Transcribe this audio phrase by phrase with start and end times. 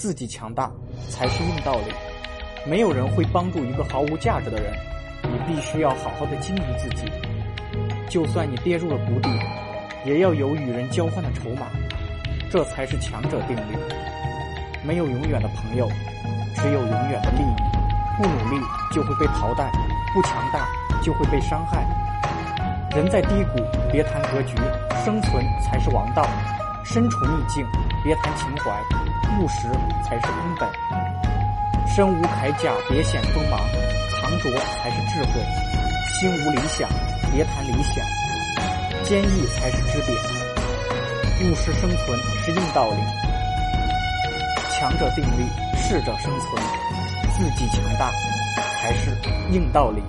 [0.00, 0.72] 自己强大
[1.10, 1.92] 才是硬道理。
[2.66, 4.72] 没有人会帮助一个毫无价值的人，
[5.24, 7.04] 你必须要好好的经营自己。
[8.08, 9.28] 就算你跌入了谷底，
[10.06, 11.66] 也要有与人交换的筹码，
[12.50, 13.76] 这才是强者定律。
[14.82, 15.86] 没有永远的朋友，
[16.56, 17.54] 只有永远的利益。
[18.16, 18.58] 不努力
[18.92, 19.70] 就会被淘汰，
[20.14, 20.66] 不强大
[21.02, 21.84] 就会被伤害。
[22.96, 23.60] 人在低谷，
[23.92, 24.56] 别谈格局，
[25.04, 26.22] 生存才是王道；
[26.86, 27.66] 身处逆境，
[28.02, 28.72] 别谈情怀，
[29.38, 29.68] 务实
[30.02, 30.68] 才是根本。
[31.86, 33.60] 身无铠甲，别显锋芒，
[34.10, 35.40] 藏拙才是智慧；
[36.14, 36.88] 心无理想，
[37.32, 38.04] 别谈理想，
[39.04, 40.16] 坚毅才是支点。
[41.42, 42.96] 务实生存是硬道理，
[44.72, 45.44] 强者定律，
[45.76, 46.62] 适者生存，
[47.36, 48.10] 自己强大
[48.74, 49.16] 才是
[49.50, 50.02] 硬道理。